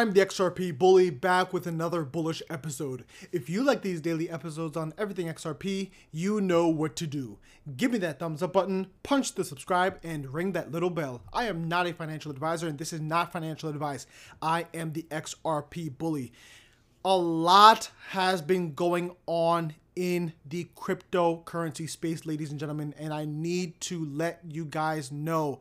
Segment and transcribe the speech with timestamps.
[0.00, 3.04] I'm the XRP Bully back with another bullish episode.
[3.32, 7.36] If you like these daily episodes on everything XRP, you know what to do.
[7.76, 11.20] Give me that thumbs up button, punch the subscribe, and ring that little bell.
[11.34, 14.06] I am not a financial advisor, and this is not financial advice.
[14.40, 16.32] I am the XRP Bully.
[17.04, 23.26] A lot has been going on in the cryptocurrency space, ladies and gentlemen, and I
[23.26, 25.60] need to let you guys know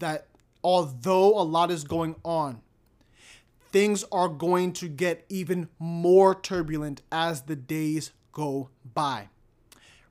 [0.00, 0.26] that
[0.62, 2.60] although a lot is going on,
[3.72, 9.28] things are going to get even more turbulent as the days go by.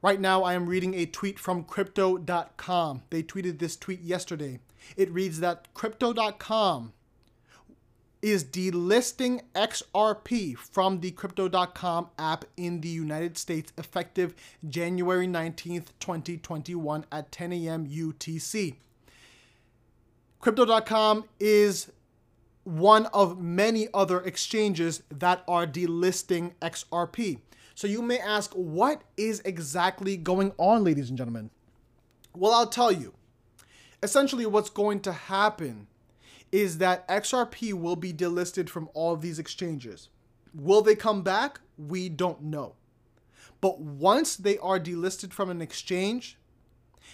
[0.02, 3.02] Right now, I am reading a tweet from Crypto.com.
[3.10, 4.60] They tweeted this tweet yesterday.
[4.96, 6.94] It reads that Crypto.com
[8.22, 14.36] is delisting XRP from the Crypto.com app in the United States effective
[14.68, 17.88] January 19th, 2021 at 10 a.m.
[17.88, 18.76] UTC.
[20.40, 21.92] Crypto.com is
[22.70, 27.40] one of many other exchanges that are delisting XRP.
[27.74, 31.50] So you may ask, what is exactly going on, ladies and gentlemen?
[32.36, 33.14] Well, I'll tell you.
[34.04, 35.88] Essentially, what's going to happen
[36.52, 40.10] is that XRP will be delisted from all of these exchanges.
[40.54, 41.60] Will they come back?
[41.78, 42.76] We don't know.
[43.62, 46.38] But once they are delisted from an exchange,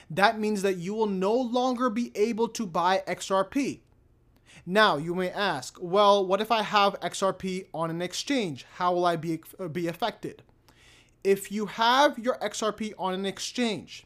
[0.09, 3.80] that means that you will no longer be able to buy XRP.
[4.66, 8.66] Now, you may ask, well, what if I have XRP on an exchange?
[8.75, 10.44] How will I be, uh, be affected?
[11.23, 14.06] If you have your XRP on an exchange,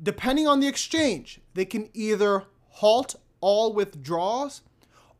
[0.00, 4.62] depending on the exchange, they can either halt all withdrawals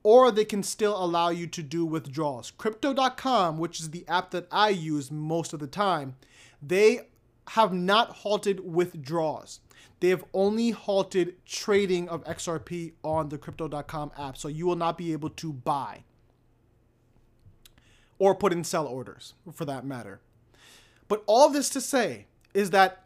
[0.02, 2.50] or they can still allow you to do withdrawals.
[2.50, 6.16] Crypto.com, which is the app that I use most of the time,
[6.62, 7.08] they
[7.48, 9.60] have not halted withdrawals.
[10.00, 14.36] They have only halted trading of XRP on the crypto.com app.
[14.36, 16.04] So you will not be able to buy
[18.18, 20.20] or put in sell orders for that matter.
[21.08, 23.04] But all this to say is that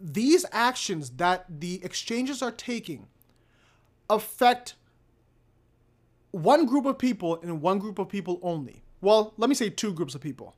[0.00, 3.06] these actions that the exchanges are taking
[4.10, 4.74] affect
[6.30, 8.82] one group of people and one group of people only.
[9.00, 10.54] Well, let me say two groups of people.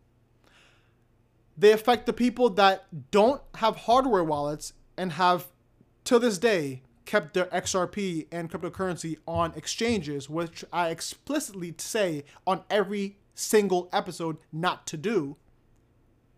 [1.56, 5.52] They affect the people that don't have hardware wallets and have
[6.04, 12.64] to this day kept their XRP and cryptocurrency on exchanges, which I explicitly say on
[12.68, 15.36] every single episode not to do.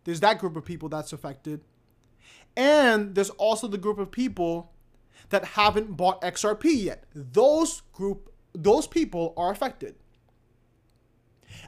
[0.04, 1.62] There's that group of people that's affected.
[2.56, 4.72] And there's also the group of people
[5.30, 7.04] that haven't bought XRP yet.
[7.14, 9.94] Those group those people are affected.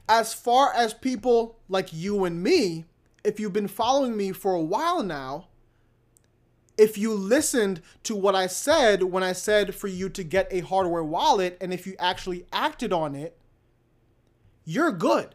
[0.09, 2.87] As far as people like you and me,
[3.23, 5.49] if you've been following me for a while now,
[6.81, 10.61] if you listened to what I said when I said for you to get a
[10.61, 13.37] hardware wallet, and if you actually acted on it,
[14.65, 15.35] you're good.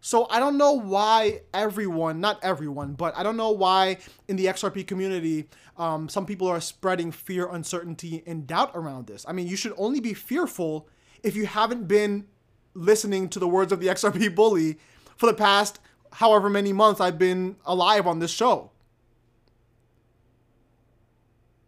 [0.00, 4.46] So I don't know why everyone, not everyone, but I don't know why in the
[4.46, 9.24] XRP community, um, some people are spreading fear, uncertainty, and doubt around this.
[9.28, 10.88] I mean, you should only be fearful
[11.22, 12.26] if you haven't been
[12.74, 14.78] listening to the words of the XRP bully
[15.16, 15.78] for the past
[16.10, 18.72] however many months I've been alive on this show.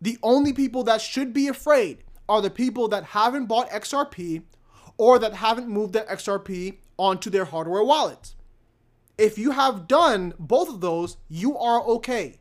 [0.00, 4.42] The only people that should be afraid are the people that haven't bought XRP
[4.96, 8.34] or that haven't moved their XRP onto their hardware wallets.
[9.18, 12.36] If you have done both of those, you are okay.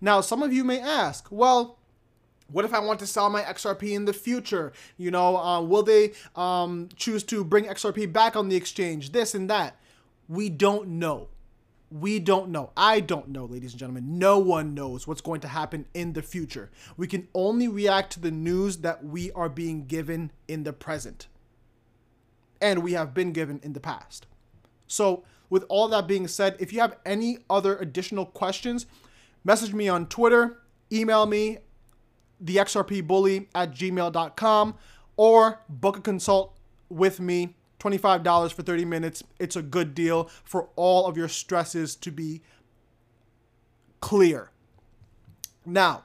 [0.00, 1.78] Now, some of you may ask, well,
[2.48, 4.72] what if I want to sell my XRP in the future?
[4.96, 9.12] You know, uh, will they um, choose to bring XRP back on the exchange?
[9.12, 9.80] This and that.
[10.28, 11.28] We don't know.
[11.94, 12.72] We don't know.
[12.76, 14.18] I don't know, ladies and gentlemen.
[14.18, 16.72] No one knows what's going to happen in the future.
[16.96, 21.28] We can only react to the news that we are being given in the present.
[22.60, 24.26] And we have been given in the past.
[24.88, 28.86] So, with all that being said, if you have any other additional questions,
[29.44, 30.62] message me on Twitter,
[30.92, 31.58] email me,
[32.42, 34.74] thexrpbully at gmail.com,
[35.16, 36.58] or book a consult
[36.88, 39.22] with me $25 for 30 minutes.
[39.38, 42.40] It's a good deal for all of your stresses to be
[44.00, 44.50] clear.
[45.66, 46.04] Now,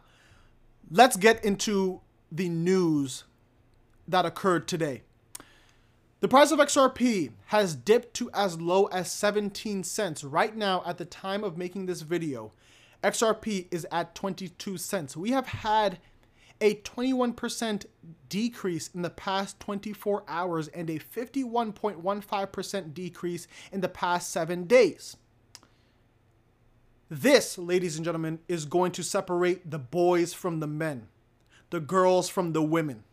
[0.92, 3.24] let's get into the news
[4.08, 5.04] that occurred today.
[6.22, 10.24] The price of XRP has dipped to as low as 17 cents.
[10.24, 12.52] Right now, at the time of making this video,
[13.02, 15.16] XRP is at 22 cents.
[15.16, 16.00] We have had
[16.62, 17.86] a 21%
[18.28, 25.18] decrease in the past 24 hours and a 51.15% decrease in the past seven days.
[27.10, 31.08] This, ladies and gentlemen, is going to separate the boys from the men,
[31.72, 33.04] the girls from the women.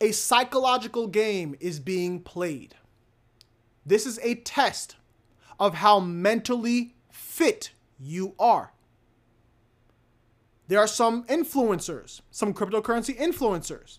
[0.00, 2.74] A psychological game is being played.
[3.84, 4.96] This is a test
[5.60, 8.72] of how mentally fit you are.
[10.68, 13.98] There are some influencers, some cryptocurrency influencers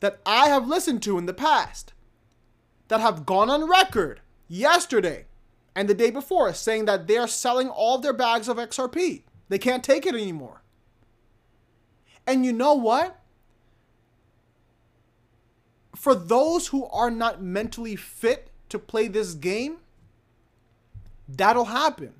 [0.00, 1.92] that I have listened to in the past
[2.88, 5.26] that have gone on record yesterday
[5.74, 9.22] and the day before saying that they are selling all their bags of XRP.
[9.48, 10.62] They can't take it anymore.
[12.26, 13.20] And you know what?
[15.94, 19.78] For those who are not mentally fit to play this game,
[21.28, 22.14] that'll happen.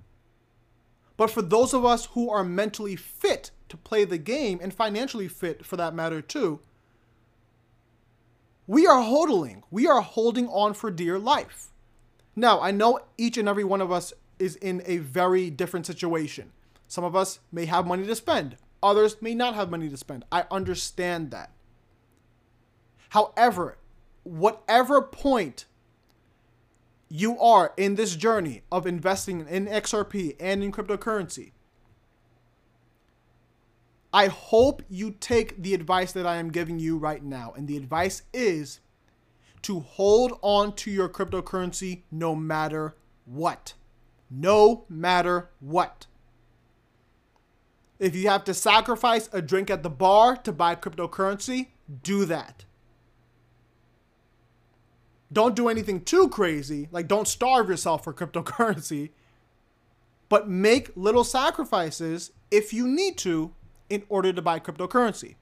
[1.18, 5.28] But for those of us who are mentally fit to play the game and financially
[5.28, 6.60] fit for that matter too,
[8.66, 9.62] we are hodling.
[9.70, 11.70] We are holding on for dear life.
[12.36, 16.52] Now, I know each and every one of us is in a very different situation.
[16.86, 20.24] Some of us may have money to spend, others may not have money to spend.
[20.30, 21.50] I understand that.
[23.08, 23.78] However,
[24.22, 25.64] whatever point
[27.08, 31.52] you are in this journey of investing in XRP and in cryptocurrency,
[34.12, 37.52] I hope you take the advice that I am giving you right now.
[37.56, 38.80] And the advice is
[39.62, 43.74] to hold on to your cryptocurrency no matter what.
[44.30, 46.06] No matter what.
[47.98, 51.68] If you have to sacrifice a drink at the bar to buy cryptocurrency,
[52.02, 52.64] do that.
[55.32, 59.10] Don't do anything too crazy, like don't starve yourself for cryptocurrency,
[60.28, 63.54] but make little sacrifices if you need to
[63.90, 65.36] in order to buy cryptocurrency.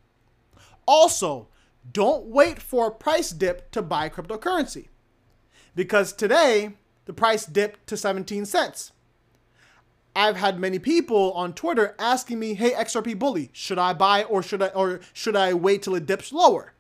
[0.87, 1.49] Also,
[1.93, 4.89] don't wait for a price dip to buy cryptocurrency
[5.75, 6.75] because today
[7.05, 8.93] the price dipped to 17 cents.
[10.17, 14.43] I've had many people on Twitter asking me, "Hey XRP bully, should I buy or
[14.43, 16.73] should I or should I wait till it dips lower?"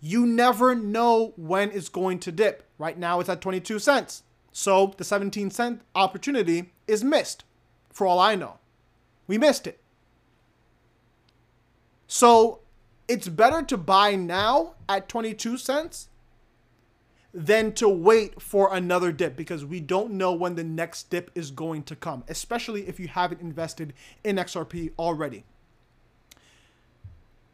[0.00, 2.62] You never know when it's going to dip.
[2.78, 4.22] Right now it's at 22 cents.
[4.52, 7.44] So the 17 cent opportunity is missed
[7.92, 8.58] for all I know.
[9.26, 9.78] We missed it.
[12.06, 12.60] So
[13.06, 16.08] it's better to buy now at 22 cents
[17.32, 21.50] than to wait for another dip because we don't know when the next dip is
[21.50, 23.92] going to come, especially if you haven't invested
[24.24, 25.44] in XRP already.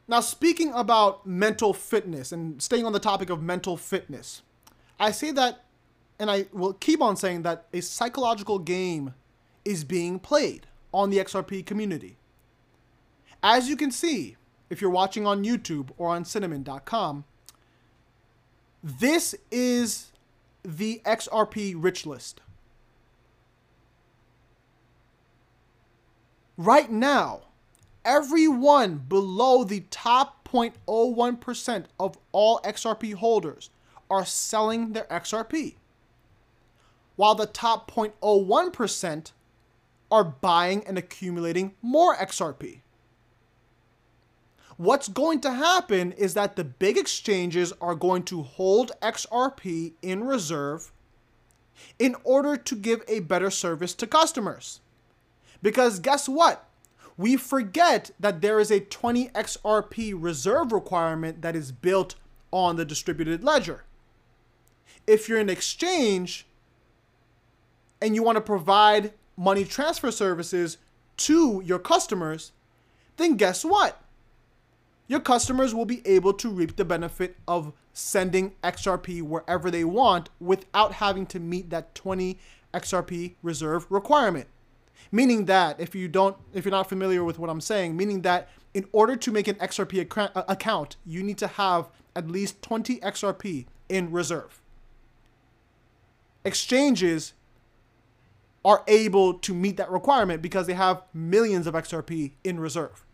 [0.09, 4.43] Now, speaking about mental fitness and staying on the topic of mental fitness,
[5.01, 5.65] I say that,
[6.19, 9.15] and I will keep on saying that a psychological game
[9.65, 12.17] is being played on the XRP community.
[13.43, 14.37] As you can see,
[14.71, 17.25] if you're watching on YouTube or on cinnamon.com,
[18.83, 20.13] this is
[20.63, 22.41] the XRP rich list.
[26.57, 27.43] Right now,
[28.07, 33.69] everyone below the top 0.01% of all XRP holders
[34.09, 35.75] are selling their XRP,
[37.17, 39.33] while the top 0.01%
[40.11, 42.81] are buying and accumulating more XRP
[44.77, 50.25] what's going to happen is that the big exchanges are going to hold XRP in
[50.25, 50.93] reserve
[51.99, 54.81] in order to give a better service to customers.
[55.63, 56.66] Because guess what?
[57.17, 62.15] We forget that there is a 20 XRP reserve requirement that is built
[62.51, 63.85] on the distributed ledger.
[65.07, 66.47] If you're an exchange
[68.03, 70.79] and you want to provide money transfer services
[71.19, 72.53] to your customers,
[73.17, 74.03] then guess what?
[75.09, 80.29] your customers will be able to reap the benefit of sending XRP wherever they want
[80.41, 82.39] without having to meet that 20
[82.75, 84.49] XRP reserve requirement.
[85.13, 88.49] Meaning that if you don't if you're not familiar with what I'm saying, meaning that
[88.75, 93.01] in order to make an XRP uh, account, you need to have at least 20
[93.01, 94.61] XRP in reserve.
[96.45, 97.33] Exchanges
[98.65, 103.07] are able to meet that requirement because they have millions of XRP in reserve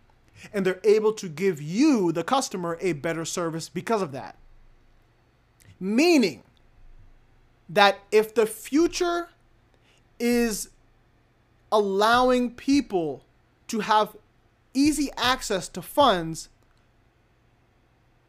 [0.52, 4.36] and they're able to give you, the customer, a better service because of that.
[5.78, 6.42] Meaning
[7.68, 9.28] that if the future
[10.18, 10.70] is
[11.72, 13.24] allowing people
[13.66, 14.16] to have
[14.74, 16.48] easy access to funds,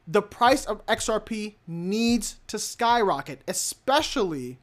[0.08, 4.58] the price of XRP needs to skyrocket, especially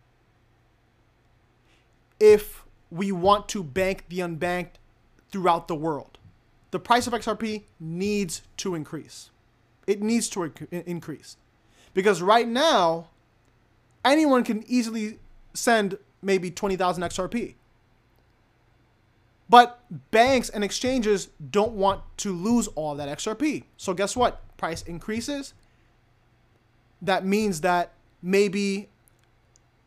[2.19, 4.77] if we want to bank the unbanked
[5.31, 6.19] throughout the world
[6.71, 9.31] the price of XRP needs to increase.
[9.87, 11.37] It needs to increase.
[11.95, 13.09] Because right now,
[14.05, 15.19] anyone can easily
[15.53, 17.55] send maybe 20,000 XRP.
[19.51, 19.81] But
[20.13, 23.65] banks and exchanges don't want to lose all that XRP.
[23.77, 24.57] So guess what?
[24.57, 25.55] Price increases.
[27.03, 27.93] That means that
[28.23, 28.91] maybe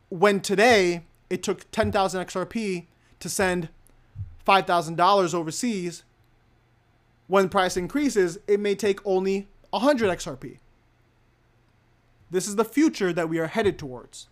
[0.09, 2.87] when today it took 10,000 XRP
[3.21, 3.69] to send
[4.45, 6.03] $5,000 overseas,
[7.27, 10.57] when price increases, it may take only 100 XRP.
[12.29, 14.27] This is the future that we are headed towards.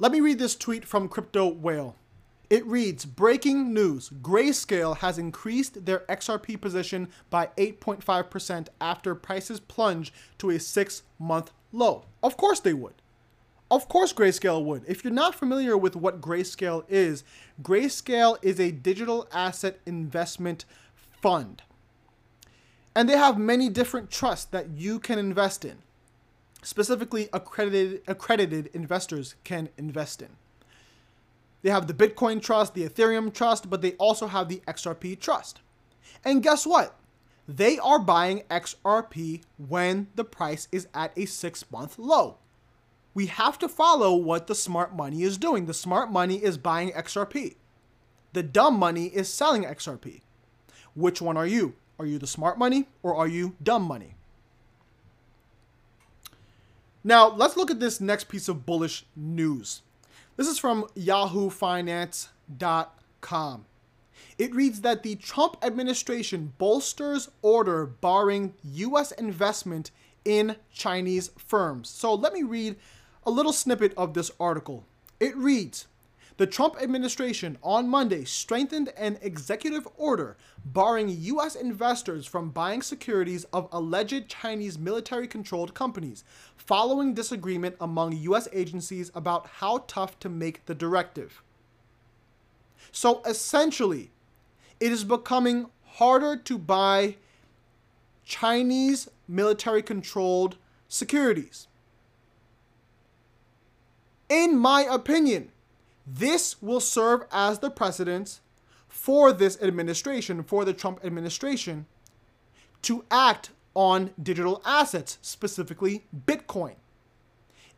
[0.00, 1.94] Let me read this tweet from Crypto Whale.
[2.48, 10.10] It reads Breaking news Grayscale has increased their XRP position by 8.5% after prices plunge
[10.38, 12.06] to a six month low.
[12.22, 12.94] Of course they would.
[13.70, 14.84] Of course, Grayscale would.
[14.88, 17.22] If you're not familiar with what Grayscale is,
[17.62, 20.64] Grayscale is a digital asset investment
[21.20, 21.60] fund.
[22.94, 25.76] And they have many different trusts that you can invest in.
[26.62, 30.28] Specifically, accredited, accredited investors can invest in.
[31.62, 35.60] They have the Bitcoin Trust, the Ethereum Trust, but they also have the XRP Trust.
[36.24, 36.96] And guess what?
[37.48, 42.38] They are buying XRP when the price is at a six month low.
[43.12, 45.66] We have to follow what the smart money is doing.
[45.66, 47.56] The smart money is buying XRP,
[48.32, 50.20] the dumb money is selling XRP.
[50.94, 51.74] Which one are you?
[51.98, 54.14] Are you the smart money or are you dumb money?
[57.02, 59.80] Now, let's look at this next piece of bullish news.
[60.36, 63.64] This is from yahoofinance.com.
[64.38, 69.90] It reads that the Trump administration bolsters order barring US investment
[70.24, 71.88] in Chinese firms.
[71.88, 72.76] So let me read
[73.24, 74.84] a little snippet of this article.
[75.18, 75.86] It reads
[76.40, 81.54] the Trump administration on Monday strengthened an executive order barring U.S.
[81.54, 86.24] investors from buying securities of alleged Chinese military controlled companies,
[86.56, 88.48] following disagreement among U.S.
[88.54, 91.42] agencies about how tough to make the directive.
[92.90, 94.10] So essentially,
[94.80, 97.16] it is becoming harder to buy
[98.24, 100.56] Chinese military controlled
[100.88, 101.68] securities.
[104.30, 105.52] In my opinion,
[106.12, 108.40] this will serve as the precedence
[108.88, 111.86] for this administration, for the Trump administration,
[112.82, 116.74] to act on digital assets, specifically Bitcoin.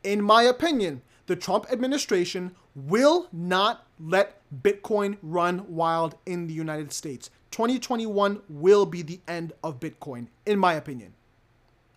[0.02, 6.92] In my opinion, the Trump administration will not let Bitcoin run wild in the United
[6.92, 7.30] States.
[7.50, 11.12] 2021 will be the end of Bitcoin, in my opinion.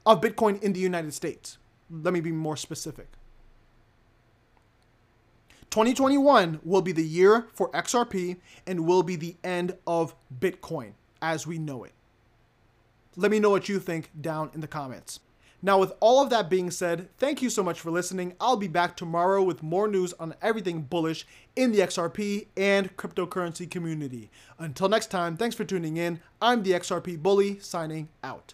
[0.06, 1.58] Of Bitcoin in the United States.
[1.90, 3.08] Let me be more specific.
[5.76, 11.46] 2021 will be the year for XRP and will be the end of Bitcoin as
[11.46, 11.92] we know it.
[13.18, 15.20] Let me know what you think down in the comments.
[15.62, 18.36] Now, with all of that being said, thank you so much for listening.
[18.40, 21.28] I'll be back tomorrow with more news on everything bullish
[21.58, 24.32] in the XRP and cryptocurrency community.
[24.58, 26.22] Until next time, thanks for tuning in.
[26.42, 28.54] I'm the XRP Bully, signing out.